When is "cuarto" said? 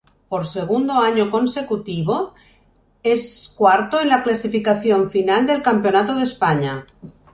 3.55-3.99